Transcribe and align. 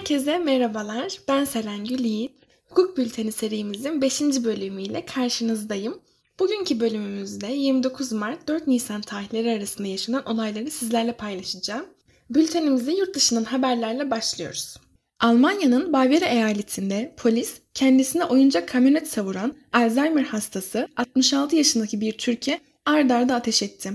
Herkese 0.00 0.38
merhabalar. 0.38 1.20
Ben 1.28 1.44
Serengül 1.44 2.04
Yiğit. 2.04 2.32
Hukuk 2.68 2.96
Bülteni 2.96 3.32
serimizin 3.32 4.02
5. 4.02 4.20
bölümüyle 4.20 5.04
karşınızdayım. 5.04 6.00
Bugünkü 6.38 6.80
bölümümüzde 6.80 7.46
29 7.46 8.12
Mart 8.12 8.48
4 8.48 8.66
Nisan 8.66 9.00
tarihleri 9.00 9.50
arasında 9.50 9.88
yaşanan 9.88 10.26
olayları 10.26 10.70
sizlerle 10.70 11.12
paylaşacağım. 11.12 11.86
Bültenimize 12.30 12.92
yurt 12.92 13.14
dışından 13.14 13.44
haberlerle 13.44 14.10
başlıyoruz. 14.10 14.76
Almanya'nın 15.20 15.92
Bavyera 15.92 16.26
eyaletinde 16.26 17.14
polis 17.16 17.60
kendisine 17.74 18.24
oyuncak 18.24 18.68
kamyonet 18.68 19.08
savuran 19.08 19.54
Alzheimer 19.72 20.24
hastası 20.24 20.88
66 20.96 21.56
yaşındaki 21.56 22.00
bir 22.00 22.12
Türkiye 22.12 22.60
ard 22.86 23.10
arda 23.10 23.34
ateş 23.34 23.62
etti. 23.62 23.90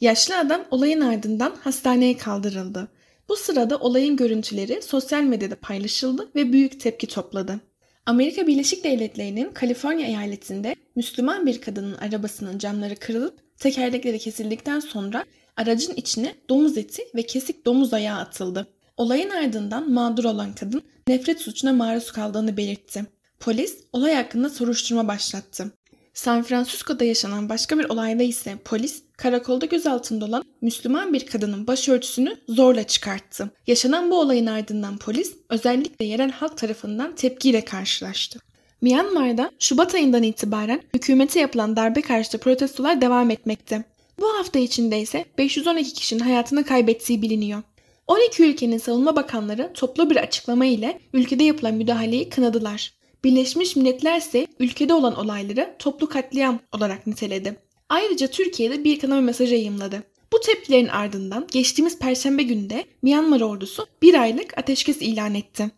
Yaşlı 0.00 0.38
adam 0.38 0.64
olayın 0.70 1.00
ardından 1.00 1.54
hastaneye 1.64 2.16
kaldırıldı. 2.16 2.88
Bu 3.28 3.36
sırada 3.36 3.78
olayın 3.78 4.16
görüntüleri 4.16 4.82
sosyal 4.82 5.22
medyada 5.22 5.56
paylaşıldı 5.56 6.30
ve 6.34 6.52
büyük 6.52 6.80
tepki 6.80 7.06
topladı. 7.06 7.60
Amerika 8.06 8.46
Birleşik 8.46 8.84
Devletleri'nin 8.84 9.52
Kaliforniya 9.52 10.06
eyaletinde 10.06 10.76
Müslüman 10.96 11.46
bir 11.46 11.60
kadının 11.60 11.94
arabasının 11.94 12.58
camları 12.58 12.96
kırılıp 12.96 13.58
tekerlekleri 13.58 14.18
kesildikten 14.18 14.80
sonra 14.80 15.24
aracın 15.56 15.94
içine 15.94 16.34
domuz 16.48 16.78
eti 16.78 17.02
ve 17.14 17.22
kesik 17.22 17.66
domuz 17.66 17.94
ayağı 17.94 18.18
atıldı. 18.18 18.66
Olayın 18.96 19.30
ardından 19.30 19.90
mağdur 19.90 20.24
olan 20.24 20.54
kadın 20.54 20.82
nefret 21.08 21.40
suçuna 21.40 21.72
maruz 21.72 22.12
kaldığını 22.12 22.56
belirtti. 22.56 23.06
Polis 23.40 23.76
olay 23.92 24.14
hakkında 24.14 24.50
soruşturma 24.50 25.08
başlattı. 25.08 25.72
San 26.14 26.42
Francisco'da 26.42 27.04
yaşanan 27.04 27.48
başka 27.48 27.78
bir 27.78 27.84
olayda 27.84 28.22
ise 28.22 28.56
polis 28.64 29.02
karakolda 29.18 29.66
gözaltında 29.66 30.24
olan 30.24 30.44
Müslüman 30.60 31.12
bir 31.12 31.26
kadının 31.26 31.66
başörtüsünü 31.66 32.36
zorla 32.48 32.84
çıkarttı. 32.84 33.50
Yaşanan 33.66 34.10
bu 34.10 34.20
olayın 34.20 34.46
ardından 34.46 34.98
polis 34.98 35.32
özellikle 35.48 36.04
yerel 36.04 36.30
halk 36.30 36.58
tarafından 36.58 37.14
tepkiyle 37.14 37.64
karşılaştı. 37.64 38.38
Myanmar'da 38.80 39.50
Şubat 39.58 39.94
ayından 39.94 40.22
itibaren 40.22 40.82
hükümete 40.94 41.40
yapılan 41.40 41.76
darbe 41.76 42.00
karşıtı 42.00 42.38
protestolar 42.38 43.00
devam 43.00 43.30
etmekte. 43.30 43.84
Bu 44.20 44.38
hafta 44.38 44.58
içinde 44.58 45.00
ise 45.00 45.24
512 45.38 45.92
kişinin 45.92 46.20
hayatını 46.20 46.64
kaybettiği 46.64 47.22
biliniyor. 47.22 47.62
12 48.06 48.42
ülkenin 48.42 48.78
savunma 48.78 49.16
bakanları 49.16 49.70
toplu 49.74 50.10
bir 50.10 50.16
açıklama 50.16 50.66
ile 50.66 51.00
ülkede 51.12 51.44
yapılan 51.44 51.74
müdahaleyi 51.74 52.28
kınadılar. 52.28 52.92
Birleşmiş 53.24 53.76
Milletler 53.76 54.18
ise 54.18 54.46
ülkede 54.58 54.94
olan 54.94 55.16
olayları 55.16 55.74
toplu 55.78 56.08
katliam 56.08 56.58
olarak 56.72 57.06
niteledi. 57.06 57.67
Ayrıca 57.88 58.26
Türkiye'de 58.26 58.84
bir 58.84 58.98
kınama 58.98 59.20
mesajı 59.20 59.54
yayımladı. 59.54 60.02
Bu 60.32 60.40
tepkilerin 60.40 60.88
ardından 60.88 61.46
geçtiğimiz 61.52 61.98
perşembe 61.98 62.42
günde 62.42 62.84
Myanmar 63.02 63.40
ordusu 63.40 63.86
bir 64.02 64.14
aylık 64.14 64.58
ateşkes 64.58 65.02
ilan 65.02 65.34
etti. 65.34 65.70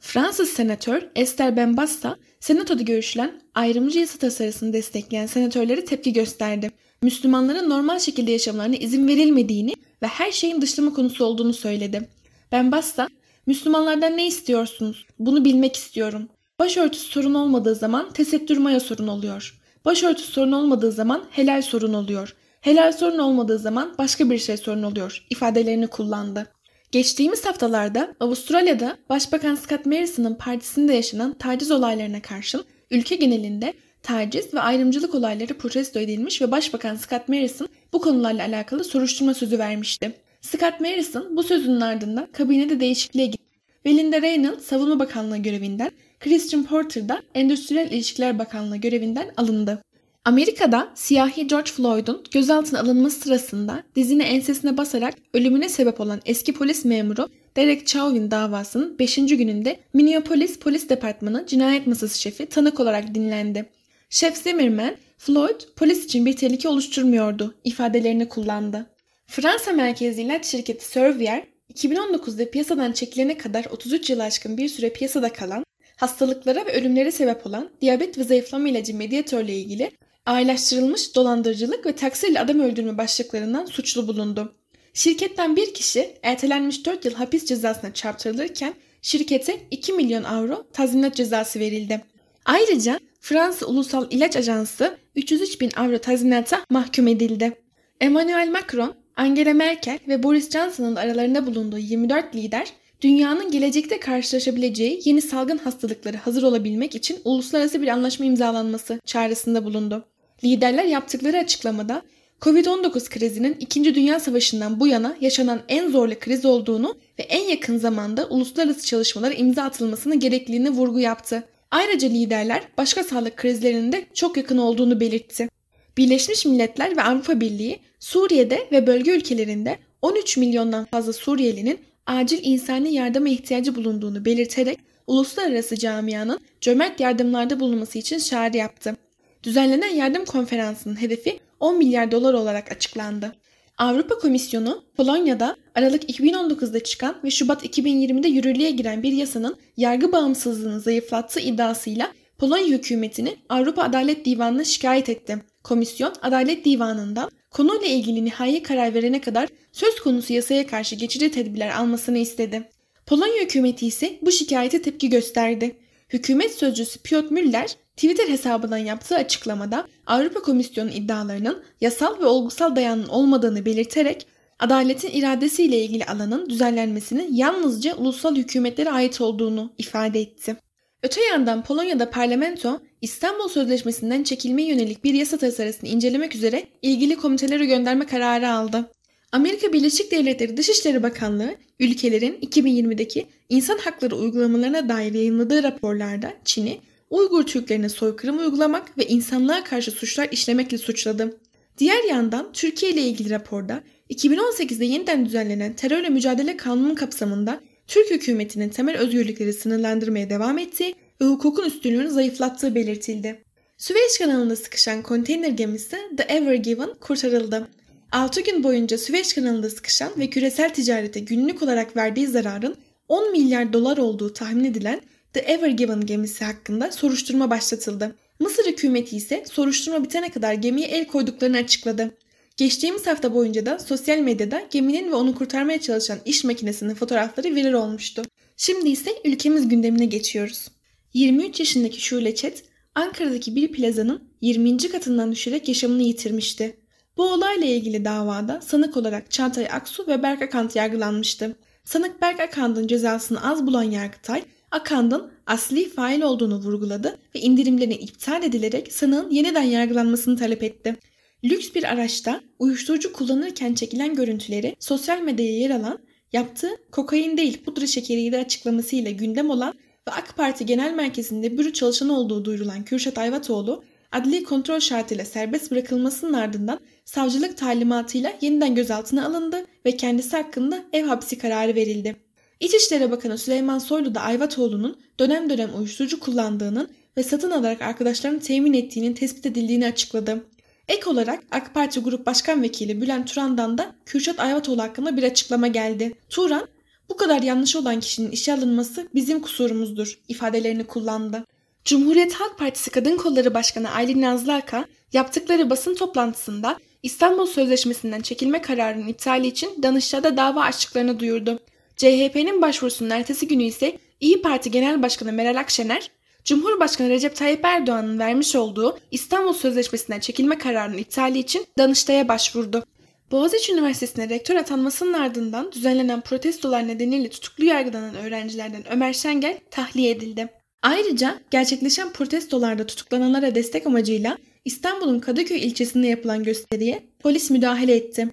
Fransız 0.00 0.48
senatör 0.48 1.02
Esther 1.16 1.56
Benbassa, 1.56 2.16
senatoda 2.40 2.82
görüşülen 2.82 3.42
ayrımcı 3.54 3.98
yasa 3.98 4.18
tasarısını 4.18 4.72
destekleyen 4.72 5.26
senatörlere 5.26 5.84
tepki 5.84 6.12
gösterdi. 6.12 6.70
Müslümanların 7.02 7.70
normal 7.70 7.98
şekilde 7.98 8.30
yaşamalarına 8.30 8.76
izin 8.76 9.08
verilmediğini 9.08 9.74
ve 10.02 10.06
her 10.06 10.32
şeyin 10.32 10.60
dışlama 10.60 10.92
konusu 10.92 11.24
olduğunu 11.24 11.54
söyledi. 11.54 12.08
Benbassa, 12.52 13.08
Müslümanlardan 13.46 14.16
ne 14.16 14.26
istiyorsunuz? 14.26 15.06
Bunu 15.18 15.44
bilmek 15.44 15.76
istiyorum. 15.76 16.28
Başörtüsü 16.58 17.06
sorun 17.06 17.34
olmadığı 17.34 17.74
zaman 17.74 18.12
tesettür 18.12 18.56
maya 18.56 18.80
sorun 18.80 19.06
oluyor. 19.08 19.61
Başörtüsü 19.84 20.32
sorun 20.32 20.52
olmadığı 20.52 20.92
zaman 20.92 21.24
helal 21.30 21.62
sorun 21.62 21.94
oluyor. 21.94 22.36
Helal 22.60 22.92
sorun 22.92 23.18
olmadığı 23.18 23.58
zaman 23.58 23.94
başka 23.98 24.30
bir 24.30 24.38
şey 24.38 24.56
sorun 24.56 24.82
oluyor 24.82 25.26
ifadelerini 25.30 25.86
kullandı. 25.86 26.46
Geçtiğimiz 26.92 27.46
haftalarda 27.46 28.14
Avustralya'da 28.20 28.96
Başbakan 29.08 29.54
Scott 29.54 29.86
Morrison'ın 29.86 30.34
partisinde 30.34 30.94
yaşanan 30.94 31.34
taciz 31.34 31.70
olaylarına 31.70 32.22
karşın 32.22 32.64
ülke 32.90 33.16
genelinde 33.16 33.74
taciz 34.02 34.54
ve 34.54 34.60
ayrımcılık 34.60 35.14
olayları 35.14 35.58
protesto 35.58 36.00
edilmiş 36.00 36.42
ve 36.42 36.50
Başbakan 36.50 36.96
Scott 36.96 37.28
Morrison 37.28 37.68
bu 37.92 38.00
konularla 38.00 38.42
alakalı 38.42 38.84
soruşturma 38.84 39.34
sözü 39.34 39.58
vermişti. 39.58 40.12
Scott 40.40 40.80
Morrison 40.80 41.36
bu 41.36 41.42
sözünün 41.42 41.80
ardından 41.80 42.26
kabinede 42.32 42.80
değişikliğe 42.80 43.26
gitti 43.26 43.42
ve 43.86 43.90
Linda 43.90 44.22
Reynolds 44.22 44.64
Savunma 44.64 44.98
Bakanlığı 44.98 45.38
görevinden 45.38 45.90
Christian 46.22 46.64
Porter 46.64 47.08
da 47.08 47.22
Endüstriyel 47.34 47.90
İlişkiler 47.90 48.38
Bakanlığı 48.38 48.76
görevinden 48.76 49.30
alındı. 49.36 49.82
Amerika'da 50.24 50.90
siyahi 50.94 51.46
George 51.46 51.70
Floyd'un 51.70 52.24
gözaltına 52.32 52.80
alınması 52.80 53.20
sırasında 53.20 53.82
dizini 53.96 54.22
ensesine 54.22 54.76
basarak 54.76 55.14
ölümüne 55.34 55.68
sebep 55.68 56.00
olan 56.00 56.20
eski 56.26 56.52
polis 56.54 56.84
memuru 56.84 57.28
Derek 57.56 57.86
Chauvin 57.86 58.30
davasının 58.30 58.98
5. 58.98 59.14
gününde 59.14 59.76
Minneapolis 59.94 60.58
Polis 60.58 60.88
Departmanı 60.88 61.46
Cinayet 61.46 61.86
Masası 61.86 62.20
şefi 62.20 62.46
tanık 62.46 62.80
olarak 62.80 63.14
dinlendi. 63.14 63.68
Şef 64.10 64.36
Zimmerman, 64.36 64.96
Floyd 65.18 65.60
polis 65.76 66.04
için 66.04 66.26
bir 66.26 66.36
tehlike 66.36 66.68
oluşturmuyordu 66.68 67.54
ifadelerini 67.64 68.28
kullandı. 68.28 68.86
Fransa 69.26 69.72
merkezli 69.72 70.22
ilaç 70.22 70.46
şirketi 70.46 70.84
Servier, 70.84 71.42
2019'da 71.74 72.50
piyasadan 72.50 72.92
çekilene 72.92 73.38
kadar 73.38 73.64
33 73.70 74.10
yıl 74.10 74.20
aşkın 74.20 74.56
bir 74.56 74.68
süre 74.68 74.92
piyasada 74.92 75.32
kalan 75.32 75.64
hastalıklara 76.02 76.66
ve 76.66 76.72
ölümlere 76.72 77.12
sebep 77.12 77.46
olan 77.46 77.70
diyabet 77.80 78.18
ve 78.18 78.24
zayıflama 78.24 78.68
ilacı 78.68 78.94
Mediator 78.94 79.40
ile 79.40 79.56
ilgili 79.56 79.90
ağırlaştırılmış 80.26 81.14
dolandırıcılık 81.14 81.86
ve 81.86 81.92
taksiyle 81.92 82.40
adam 82.40 82.60
öldürme 82.60 82.98
başlıklarından 82.98 83.64
suçlu 83.64 84.08
bulundu. 84.08 84.54
Şirketten 84.94 85.56
bir 85.56 85.74
kişi 85.74 86.10
ertelenmiş 86.22 86.86
4 86.86 87.04
yıl 87.04 87.14
hapis 87.14 87.44
cezasına 87.44 87.94
çarptırılırken 87.94 88.74
şirkete 89.02 89.60
2 89.70 89.92
milyon 89.92 90.22
avro 90.22 90.66
tazminat 90.72 91.16
cezası 91.16 91.60
verildi. 91.60 92.04
Ayrıca 92.44 93.00
Fransa 93.20 93.66
Ulusal 93.66 94.06
İlaç 94.10 94.36
Ajansı 94.36 94.96
303 95.16 95.60
bin 95.60 95.70
avro 95.76 95.98
tazminata 95.98 96.64
mahkum 96.70 97.08
edildi. 97.08 97.52
Emmanuel 98.00 98.50
Macron, 98.50 98.94
Angela 99.16 99.54
Merkel 99.54 99.98
ve 100.08 100.22
Boris 100.22 100.50
Johnson'ın 100.50 100.96
aralarında 100.96 101.46
bulunduğu 101.46 101.78
24 101.78 102.34
lider 102.34 102.72
dünyanın 103.02 103.50
gelecekte 103.50 104.00
karşılaşabileceği 104.00 105.00
yeni 105.04 105.22
salgın 105.22 105.58
hastalıkları 105.58 106.16
hazır 106.16 106.42
olabilmek 106.42 106.94
için 106.94 107.18
uluslararası 107.24 107.82
bir 107.82 107.88
anlaşma 107.88 108.26
imzalanması 108.26 109.00
çağrısında 109.06 109.64
bulundu. 109.64 110.04
Liderler 110.44 110.84
yaptıkları 110.84 111.38
açıklamada 111.38 112.02
Covid-19 112.40 113.10
krizinin 113.10 113.56
2. 113.60 113.94
Dünya 113.94 114.20
Savaşı'ndan 114.20 114.80
bu 114.80 114.86
yana 114.86 115.16
yaşanan 115.20 115.60
en 115.68 115.90
zorlu 115.90 116.18
kriz 116.18 116.44
olduğunu 116.44 116.96
ve 117.18 117.22
en 117.22 117.48
yakın 117.48 117.78
zamanda 117.78 118.26
uluslararası 118.28 118.86
çalışmalara 118.86 119.34
imza 119.34 119.62
atılmasının 119.62 120.20
gerekliliğini 120.20 120.70
vurgu 120.70 121.00
yaptı. 121.00 121.44
Ayrıca 121.70 122.08
liderler 122.08 122.62
başka 122.78 123.04
sağlık 123.04 123.36
krizlerinin 123.36 123.92
de 123.92 124.04
çok 124.14 124.36
yakın 124.36 124.58
olduğunu 124.58 125.00
belirtti. 125.00 125.48
Birleşmiş 125.96 126.46
Milletler 126.46 126.96
ve 126.96 127.02
Avrupa 127.02 127.40
Birliği 127.40 127.80
Suriye'de 128.00 128.68
ve 128.72 128.86
bölge 128.86 129.10
ülkelerinde 129.10 129.78
13 130.02 130.36
milyondan 130.36 130.84
fazla 130.84 131.12
Suriyelinin 131.12 131.78
acil 132.06 132.38
insani 132.42 132.94
yardıma 132.94 133.28
ihtiyacı 133.28 133.74
bulunduğunu 133.74 134.24
belirterek 134.24 134.78
uluslararası 135.06 135.76
camianın 135.76 136.40
cömert 136.60 137.00
yardımlarda 137.00 137.60
bulunması 137.60 137.98
için 137.98 138.18
çağrı 138.18 138.56
yaptı. 138.56 138.96
Düzenlenen 139.42 139.94
yardım 139.94 140.24
konferansının 140.24 141.00
hedefi 141.00 141.40
10 141.60 141.78
milyar 141.78 142.10
dolar 142.10 142.34
olarak 142.34 142.72
açıklandı. 142.72 143.32
Avrupa 143.78 144.18
Komisyonu 144.18 144.84
Polonya'da 144.96 145.56
Aralık 145.74 146.10
2019'da 146.10 146.82
çıkan 146.84 147.16
ve 147.24 147.30
Şubat 147.30 147.64
2020'de 147.64 148.28
yürürlüğe 148.28 148.70
giren 148.70 149.02
bir 149.02 149.12
yasanın 149.12 149.56
yargı 149.76 150.12
bağımsızlığını 150.12 150.80
zayıflattığı 150.80 151.40
iddiasıyla 151.40 152.12
Polonya 152.38 152.66
hükümetini 152.66 153.36
Avrupa 153.48 153.82
Adalet 153.82 154.24
Divanı'na 154.24 154.64
şikayet 154.64 155.08
etti. 155.08 155.42
Komisyon 155.64 156.12
Adalet 156.22 156.64
Divanı'ndan 156.64 157.30
konuyla 157.52 157.86
ilgili 157.86 158.24
nihai 158.24 158.62
karar 158.62 158.94
verene 158.94 159.20
kadar 159.20 159.48
söz 159.72 160.00
konusu 160.00 160.32
yasaya 160.32 160.66
karşı 160.66 160.96
geçici 160.96 161.30
tedbirler 161.30 161.70
almasını 161.70 162.18
istedi. 162.18 162.68
Polonya 163.06 163.42
hükümeti 163.42 163.86
ise 163.86 164.18
bu 164.22 164.32
şikayete 164.32 164.82
tepki 164.82 165.10
gösterdi. 165.10 165.76
Hükümet 166.08 166.54
sözcüsü 166.54 167.02
Piotr 167.02 167.32
Müller 167.32 167.76
Twitter 167.96 168.28
hesabından 168.28 168.76
yaptığı 168.76 169.14
açıklamada 169.14 169.86
Avrupa 170.06 170.42
Komisyonu 170.42 170.90
iddialarının 170.90 171.62
yasal 171.80 172.20
ve 172.20 172.26
olgusal 172.26 172.76
dayanın 172.76 173.08
olmadığını 173.08 173.66
belirterek 173.66 174.26
adaletin 174.58 175.10
iradesiyle 175.10 175.84
ilgili 175.84 176.04
alanın 176.04 176.50
düzenlenmesinin 176.50 177.34
yalnızca 177.34 177.94
ulusal 177.94 178.36
hükümetlere 178.36 178.90
ait 178.90 179.20
olduğunu 179.20 179.72
ifade 179.78 180.20
etti. 180.20 180.56
Öte 181.02 181.20
yandan 181.24 181.64
Polonya'da 181.64 182.10
parlamento 182.10 182.80
İstanbul 183.02 183.48
Sözleşmesi'nden 183.48 184.22
çekilmeye 184.22 184.68
yönelik 184.68 185.04
bir 185.04 185.14
yasa 185.14 185.36
tasarısını 185.36 185.88
incelemek 185.90 186.34
üzere 186.34 186.66
ilgili 186.82 187.16
komitelere 187.16 187.66
gönderme 187.66 188.06
kararı 188.06 188.50
aldı. 188.50 188.90
Amerika 189.32 189.72
Birleşik 189.72 190.10
Devletleri 190.10 190.56
Dışişleri 190.56 191.02
Bakanlığı 191.02 191.54
ülkelerin 191.80 192.32
2020'deki 192.32 193.26
insan 193.48 193.78
hakları 193.78 194.16
uygulamalarına 194.16 194.88
dair 194.88 195.14
yayınladığı 195.14 195.62
raporlarda 195.62 196.32
Çin'i 196.44 196.80
Uygur 197.10 197.42
Türklerine 197.42 197.88
soykırım 197.88 198.38
uygulamak 198.38 198.98
ve 198.98 199.06
insanlığa 199.06 199.64
karşı 199.64 199.90
suçlar 199.90 200.28
işlemekle 200.30 200.78
suçladı. 200.78 201.38
Diğer 201.78 202.04
yandan 202.04 202.52
Türkiye 202.52 202.92
ile 202.92 203.02
ilgili 203.02 203.30
raporda 203.30 203.82
2018'de 204.10 204.84
yeniden 204.84 205.26
düzenlenen 205.26 205.72
terörle 205.72 206.08
mücadele 206.08 206.56
kanunu 206.56 206.94
kapsamında 206.94 207.60
Türk 207.86 208.10
hükümetinin 208.10 208.68
temel 208.68 208.98
özgürlükleri 208.98 209.52
sınırlandırmaya 209.52 210.30
devam 210.30 210.58
ettiği 210.58 210.94
hukukun 211.24 211.64
üstünlüğünü 211.64 212.10
zayıflattığı 212.10 212.74
belirtildi. 212.74 213.44
Süveyş 213.78 214.18
kanalında 214.18 214.56
sıkışan 214.56 215.02
konteyner 215.02 215.48
gemisi 215.48 215.96
The 216.16 216.22
Ever 216.22 216.54
Given 216.54 216.94
kurtarıldı. 217.00 217.68
6 218.12 218.40
gün 218.40 218.64
boyunca 218.64 218.98
Süveyş 218.98 219.32
kanalında 219.32 219.70
sıkışan 219.70 220.12
ve 220.18 220.30
küresel 220.30 220.74
ticarete 220.74 221.20
günlük 221.20 221.62
olarak 221.62 221.96
verdiği 221.96 222.26
zararın 222.26 222.76
10 223.08 223.32
milyar 223.32 223.72
dolar 223.72 223.96
olduğu 223.96 224.32
tahmin 224.32 224.64
edilen 224.64 225.00
The 225.32 225.40
Ever 225.40 225.70
Given 225.70 226.00
gemisi 226.00 226.44
hakkında 226.44 226.92
soruşturma 226.92 227.50
başlatıldı. 227.50 228.16
Mısır 228.40 228.66
hükümeti 228.66 229.16
ise 229.16 229.44
soruşturma 229.50 230.04
bitene 230.04 230.30
kadar 230.30 230.52
gemiye 230.54 230.88
el 230.88 231.06
koyduklarını 231.06 231.56
açıkladı. 231.56 232.10
Geçtiğimiz 232.56 233.06
hafta 233.06 233.34
boyunca 233.34 233.66
da 233.66 233.78
sosyal 233.78 234.18
medyada 234.18 234.62
geminin 234.70 235.10
ve 235.10 235.14
onu 235.14 235.34
kurtarmaya 235.34 235.80
çalışan 235.80 236.18
iş 236.24 236.44
makinesinin 236.44 236.94
fotoğrafları 236.94 237.54
viral 237.54 237.72
olmuştu. 237.72 238.22
Şimdi 238.56 238.90
ise 238.90 239.10
ülkemiz 239.24 239.68
gündemine 239.68 240.04
geçiyoruz. 240.04 240.68
23 241.14 241.60
yaşındaki 241.60 242.00
Şule 242.00 242.34
Çet, 242.34 242.64
Ankara'daki 242.94 243.56
bir 243.56 243.72
plazanın 243.72 244.22
20. 244.40 244.76
katından 244.76 245.32
düşerek 245.32 245.68
yaşamını 245.68 246.02
yitirmişti. 246.02 246.76
Bu 247.16 247.32
olayla 247.32 247.66
ilgili 247.66 248.04
davada 248.04 248.60
sanık 248.60 248.96
olarak 248.96 249.30
Çağatay 249.30 249.66
Aksu 249.72 250.06
ve 250.06 250.22
Berk 250.22 250.42
Akant 250.42 250.76
yargılanmıştı. 250.76 251.56
Sanık 251.84 252.22
Berk 252.22 252.40
Akant'ın 252.40 252.86
cezasını 252.86 253.50
az 253.50 253.66
bulan 253.66 253.82
Yargıtay, 253.82 254.42
Akand'ın 254.70 255.30
asli 255.46 255.88
fail 255.88 256.22
olduğunu 256.22 256.56
vurguladı 256.56 257.18
ve 257.34 257.40
indirimlerini 257.40 257.94
iptal 257.94 258.42
edilerek 258.42 258.92
sanığın 258.92 259.30
yeniden 259.30 259.62
yargılanmasını 259.62 260.36
talep 260.36 260.62
etti. 260.62 260.96
Lüks 261.44 261.74
bir 261.74 261.84
araçta 261.84 262.40
uyuşturucu 262.58 263.12
kullanırken 263.12 263.74
çekilen 263.74 264.14
görüntüleri 264.14 264.76
sosyal 264.78 265.20
medyaya 265.20 265.58
yer 265.58 265.70
alan, 265.70 265.98
yaptığı 266.32 266.70
kokain 266.92 267.36
değil 267.36 267.62
pudra 267.64 267.86
şekeriydi 267.86 268.38
açıklamasıyla 268.38 269.10
gündem 269.10 269.50
olan 269.50 269.74
ve 270.08 270.12
AK 270.12 270.36
Parti 270.36 270.66
Genel 270.66 270.94
Merkezi'nde 270.94 271.58
büro 271.58 271.72
çalışanı 271.72 272.18
olduğu 272.18 272.44
duyurulan 272.44 272.84
Kürşat 272.84 273.18
Ayvatoğlu, 273.18 273.84
adli 274.12 274.44
kontrol 274.44 274.80
şartıyla 274.80 275.24
serbest 275.24 275.70
bırakılmasının 275.70 276.32
ardından 276.32 276.80
savcılık 277.04 277.56
talimatıyla 277.56 278.32
yeniden 278.40 278.74
gözaltına 278.74 279.26
alındı 279.26 279.64
ve 279.86 279.96
kendisi 279.96 280.36
hakkında 280.36 280.84
ev 280.92 281.04
hapsi 281.04 281.38
kararı 281.38 281.74
verildi. 281.74 282.16
İçişleri 282.60 283.10
Bakanı 283.10 283.38
Süleyman 283.38 283.78
Soylu 283.78 284.14
da 284.14 284.20
Ayvatoğlu'nun 284.20 285.00
dönem 285.20 285.50
dönem 285.50 285.70
uyuşturucu 285.78 286.20
kullandığının 286.20 286.88
ve 287.16 287.22
satın 287.22 287.50
alarak 287.50 287.82
arkadaşlarını 287.82 288.40
temin 288.40 288.72
ettiğinin 288.72 289.14
tespit 289.14 289.46
edildiğini 289.46 289.86
açıkladı. 289.86 290.44
Ek 290.88 291.10
olarak 291.10 291.42
AK 291.50 291.74
Parti 291.74 292.00
Grup 292.00 292.26
Başkan 292.26 292.62
Vekili 292.62 293.00
Bülent 293.00 293.28
Turan'dan 293.28 293.78
da 293.78 293.94
Kürşat 294.06 294.40
Ayvatoğlu 294.40 294.82
hakkında 294.82 295.16
bir 295.16 295.22
açıklama 295.22 295.66
geldi. 295.66 296.14
Turan, 296.30 296.68
bu 297.08 297.16
kadar 297.16 297.42
yanlış 297.42 297.76
olan 297.76 298.00
kişinin 298.00 298.30
işe 298.30 298.52
alınması 298.54 299.08
bizim 299.14 299.40
kusurumuzdur 299.40 300.18
ifadelerini 300.28 300.84
kullandı. 300.84 301.44
Cumhuriyet 301.84 302.34
Halk 302.34 302.58
Partisi 302.58 302.90
Kadın 302.90 303.16
Kolları 303.16 303.54
Başkanı 303.54 303.90
Aylin 303.90 304.22
Nazlı 304.22 304.54
Aka 304.54 304.84
yaptıkları 305.12 305.70
basın 305.70 305.94
toplantısında 305.94 306.78
İstanbul 307.02 307.46
Sözleşmesi'nden 307.46 308.20
çekilme 308.20 308.62
kararının 308.62 309.08
iptali 309.08 309.46
için 309.46 309.82
Danıştay'da 309.82 310.36
dava 310.36 310.62
açtıklarını 310.62 311.20
duyurdu. 311.20 311.58
CHP'nin 311.96 312.62
başvurusunun 312.62 313.10
ertesi 313.10 313.48
günü 313.48 313.62
ise 313.62 313.98
İyi 314.20 314.42
Parti 314.42 314.70
Genel 314.70 315.02
Başkanı 315.02 315.32
Meral 315.32 315.60
Akşener, 315.60 316.10
Cumhurbaşkanı 316.44 317.08
Recep 317.08 317.36
Tayyip 317.36 317.64
Erdoğan'ın 317.64 318.18
vermiş 318.18 318.56
olduğu 318.56 318.98
İstanbul 319.10 319.52
Sözleşmesi'nden 319.52 320.20
çekilme 320.20 320.58
kararının 320.58 320.98
iptali 320.98 321.38
için 321.38 321.66
Danıştay'a 321.78 322.28
başvurdu. 322.28 322.84
Boğaziçi 323.32 323.72
Üniversitesi'ne 323.72 324.28
rektör 324.28 324.56
atanmasının 324.56 325.12
ardından 325.12 325.72
düzenlenen 325.72 326.20
protestolar 326.20 326.88
nedeniyle 326.88 327.30
tutuklu 327.30 327.64
yargılanan 327.64 328.14
öğrencilerden 328.14 328.92
Ömer 328.92 329.12
Şengel 329.12 329.58
tahliye 329.70 330.10
edildi. 330.10 330.48
Ayrıca 330.82 331.40
gerçekleşen 331.50 332.12
protestolarda 332.12 332.86
tutuklananlara 332.86 333.54
destek 333.54 333.86
amacıyla 333.86 334.38
İstanbul'un 334.64 335.20
Kadıköy 335.20 335.66
ilçesinde 335.66 336.06
yapılan 336.06 336.44
gösteriye 336.44 337.02
polis 337.18 337.50
müdahale 337.50 337.94
etti. 337.96 338.28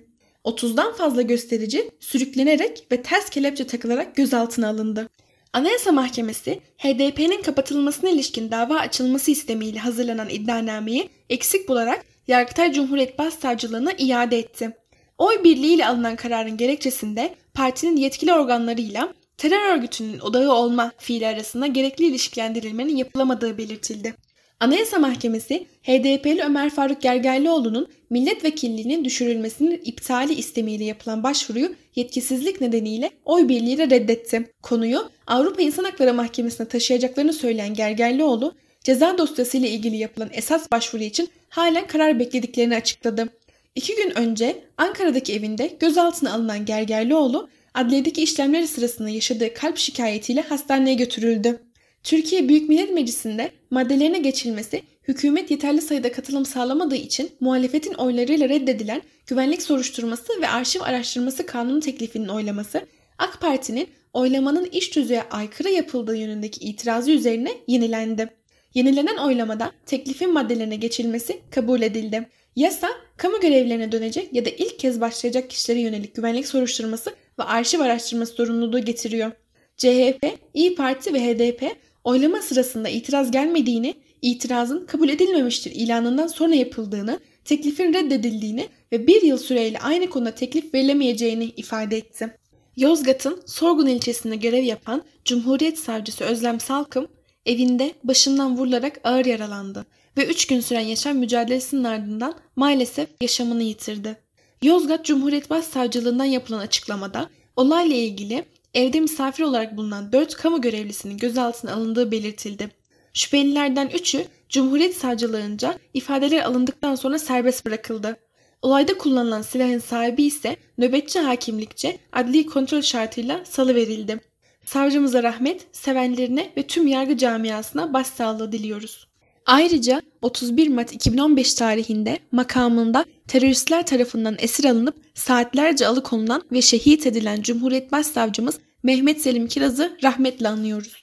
30'dan 0.46 0.94
fazla 0.94 1.22
gösterici 1.22 1.92
sürüklenerek 2.00 2.88
ve 2.92 3.01
ters 3.01 3.30
kelepçe 3.30 3.68
takılarak 3.68 4.16
gözaltına 4.16 4.69
alındı. 4.69 5.10
Anayasa 5.54 5.92
Mahkemesi, 5.92 6.60
HDP'nin 6.78 7.42
kapatılmasına 7.42 8.10
ilişkin 8.10 8.51
dava 8.51 8.75
açılması 8.75 9.31
istemiyle 9.31 9.80
hazırlanan 9.80 10.30
iddianameyi 10.30 11.10
eksik 11.30 11.69
bularak 11.69 12.06
Yargıtay 12.28 12.74
Cumhuriyet 12.74 13.19
Başsavcılığına 13.19 13.92
iade 13.98 14.40
etti. 14.40 14.72
Oy 15.19 15.44
birliğiyle 15.44 15.88
alınan 15.88 16.16
kararın 16.16 16.57
gerekçesinde 16.57 17.36
partinin 17.54 17.98
yetkili 17.98 18.33
organlarıyla 18.33 19.13
terör 19.38 19.77
örgütünün 19.77 20.19
odağı 20.19 20.54
olma 20.54 20.92
fiili 20.98 21.27
arasında 21.27 21.68
gerekli 21.68 22.06
ilişkilendirilmenin 22.06 22.95
yapılamadığı 22.95 23.57
belirtildi. 23.57 24.13
Anayasa 24.60 25.00
Mahkemesi, 25.00 25.66
HDP'li 25.83 26.42
Ömer 26.44 26.69
Faruk 26.69 27.01
Gergerlioğlu'nun 27.01 27.88
milletvekilliğinin 28.10 29.06
düşürülmesinin 29.06 29.81
iptali 29.86 30.33
istemiyle 30.33 30.83
yapılan 30.83 31.24
başvuruyu 31.24 31.75
yetkisizlik 31.95 32.62
nedeniyle 32.62 33.12
oy 33.25 33.50
birliğiyle 33.50 33.89
reddetti. 33.89 34.51
Konuyu 34.63 35.10
Avrupa 35.27 35.62
İnsan 35.62 35.83
Hakları 35.83 36.13
Mahkemesi'ne 36.13 36.68
taşıyacaklarını 36.68 37.33
söyleyen 37.33 37.74
Gergerlioğlu, 37.74 38.54
ceza 38.83 39.18
dosyasıyla 39.18 39.68
ilgili 39.68 39.98
yapılan 39.98 40.30
esas 40.33 40.72
başvuru 40.72 41.04
için 41.04 41.30
halen 41.50 41.88
karar 41.88 42.19
beklediklerini 42.19 42.75
açıkladı. 42.75 43.30
İki 43.75 43.95
gün 43.95 44.18
önce 44.18 44.63
Ankara'daki 44.77 45.33
evinde 45.33 45.77
gözaltına 45.80 46.33
alınan 46.33 46.66
Gergerlioğlu, 46.66 47.50
adliyedeki 47.74 48.24
işlemleri 48.24 48.68
sırasında 48.68 49.10
yaşadığı 49.10 49.54
kalp 49.54 49.77
şikayetiyle 49.77 50.42
hastaneye 50.42 50.95
götürüldü. 50.95 51.62
Türkiye 52.04 52.50
Büyük 52.50 52.69
Millet 52.69 52.94
Meclisi'nde 52.94 53.51
maddelerine 53.71 54.18
geçilmesi 54.18 54.81
hükümet 55.07 55.51
yeterli 55.51 55.81
sayıda 55.81 56.12
katılım 56.12 56.45
sağlamadığı 56.45 56.95
için 56.95 57.31
muhalefetin 57.39 57.94
oylarıyla 57.94 58.50
reddedilen 58.50 59.01
güvenlik 59.27 59.62
soruşturması 59.62 60.42
ve 60.42 60.48
arşiv 60.48 60.81
araştırması 60.81 61.45
kanunu 61.45 61.80
teklifinin 61.80 62.27
oylaması 62.27 62.86
AK 63.18 63.42
Parti'nin 63.42 63.88
oylamanın 64.13 64.65
iş 64.65 64.89
tüzüğe 64.89 65.24
aykırı 65.31 65.69
yapıldığı 65.69 66.15
yönündeki 66.18 66.65
itirazı 66.65 67.12
üzerine 67.12 67.51
yenilendi. 67.68 68.30
Yenilenen 68.74 69.18
oylamada 69.18 69.72
teklifin 69.86 70.33
maddelerine 70.33 70.75
geçilmesi 70.75 71.39
kabul 71.51 71.81
edildi. 71.81 72.30
Yasa, 72.56 72.90
kamu 73.18 73.39
görevlerine 73.39 73.91
dönecek 73.91 74.34
ya 74.34 74.46
da 74.46 74.50
ilk 74.50 74.79
kez 74.79 75.01
başlayacak 75.01 75.50
kişilere 75.50 75.79
yönelik 75.79 76.15
güvenlik 76.15 76.48
soruşturması 76.48 77.15
ve 77.39 77.44
arşiv 77.44 77.79
araştırması 77.79 78.34
sorumluluğu 78.34 78.86
getiriyor. 78.86 79.32
CHP, 79.77 80.25
İyi 80.53 80.75
Parti 80.75 81.13
ve 81.13 81.20
HDP 81.20 81.75
oylama 82.03 82.41
sırasında 82.41 82.89
itiraz 82.89 83.32
gelmediğini, 83.32 83.96
itirazın 84.22 84.86
kabul 84.86 85.10
edilmemiştir 85.10 85.72
ilanından 85.72 86.27
sonra 86.27 86.56
yapıldığını, 86.56 87.20
teklifin 87.46 87.94
reddedildiğini 87.94 88.68
ve 88.91 89.08
bir 89.08 89.22
yıl 89.22 89.38
süreyle 89.38 89.79
aynı 89.79 90.10
konuda 90.10 90.36
teklif 90.36 90.74
verilemeyeceğini 90.74 91.44
ifade 91.44 91.98
etti. 91.98 92.29
Yozgat'ın 92.77 93.41
Sorgun 93.46 93.88
ilçesinde 93.88 94.36
görev 94.36 94.63
yapan 94.63 95.03
Cumhuriyet 95.25 95.79
Savcısı 95.79 96.24
Özlem 96.24 96.60
Salkım, 96.60 97.08
evinde 97.50 97.94
başından 98.03 98.58
vurularak 98.58 99.00
ağır 99.03 99.25
yaralandı 99.25 99.86
ve 100.18 100.25
3 100.25 100.48
gün 100.48 100.60
süren 100.60 100.82
yaşam 100.82 101.18
mücadelesinin 101.18 101.84
ardından 101.84 102.36
maalesef 102.56 103.10
yaşamını 103.22 103.63
yitirdi. 103.63 104.18
Yozgat 104.62 105.06
Cumhuriyet 105.06 105.50
Başsavcılığından 105.50 106.25
yapılan 106.25 106.60
açıklamada 106.60 107.29
olayla 107.56 107.96
ilgili 107.96 108.46
evde 108.74 109.00
misafir 109.00 109.44
olarak 109.44 109.77
bulunan 109.77 110.12
4 110.12 110.36
kamu 110.36 110.62
görevlisinin 110.62 111.18
gözaltına 111.18 111.74
alındığı 111.74 112.12
belirtildi. 112.12 112.70
Şüphelilerden 113.13 113.88
3'ü 113.88 114.25
Cumhuriyet 114.50 114.96
Savcılığınca 114.98 115.79
ifadeler 115.94 116.41
alındıktan 116.44 116.96
sonra 116.96 117.20
serbest 117.20 117.65
bırakıldı. 117.65 118.18
Olayda 118.62 118.98
kullanılan 118.98 119.41
silahın 119.41 119.79
sahibi 119.79 120.24
ise 120.24 120.58
nöbetçi 120.77 121.20
hakimlikçe 121.20 121.98
adli 122.13 122.46
kontrol 122.46 122.82
şartıyla 122.82 123.46
salı 123.46 123.75
verildi. 123.75 124.28
Savcımıza 124.69 125.23
rahmet, 125.23 125.67
sevenlerine 125.71 126.49
ve 126.57 126.67
tüm 126.67 126.88
yargı 126.88 127.17
camiasına 127.17 127.93
başsağlığı 127.93 128.51
diliyoruz. 128.51 129.07
Ayrıca 129.45 130.01
31 130.21 130.67
Mart 130.67 130.93
2015 130.93 131.53
tarihinde 131.53 132.19
makamında 132.31 133.05
teröristler 133.27 133.85
tarafından 133.85 134.35
esir 134.39 134.65
alınıp 134.65 134.95
saatlerce 135.13 135.88
alıkonulan 135.88 136.43
ve 136.51 136.61
şehit 136.61 137.07
edilen 137.07 137.41
Cumhuriyet 137.41 137.91
Başsavcımız 137.91 138.59
Mehmet 138.83 139.21
Selim 139.21 139.47
Kiraz'ı 139.47 139.97
rahmetle 140.03 140.47
anıyoruz. 140.47 140.93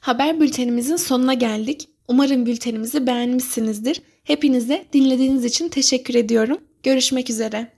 Haber 0.00 0.40
bültenimizin 0.40 0.96
sonuna 0.96 1.34
geldik. 1.34 1.88
Umarım 2.08 2.46
bültenimizi 2.46 3.06
beğenmişsinizdir. 3.06 4.02
Hepinize 4.24 4.84
dinlediğiniz 4.92 5.44
için 5.44 5.68
teşekkür 5.68 6.14
ediyorum. 6.14 6.58
Görüşmek 6.82 7.30
üzere. 7.30 7.72